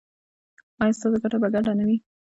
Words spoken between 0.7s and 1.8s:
ایا ستاسو ګټه به ګډه